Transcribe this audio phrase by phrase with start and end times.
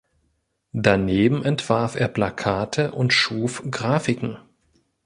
[0.73, 4.39] Daneben entwarf er Plakate und schuf Graphiken.